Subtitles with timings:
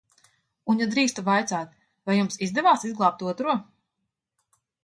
[0.73, 1.77] Un, ja drīkstu vaicāt,
[2.09, 3.57] vai jums izdevās izglābt Otro?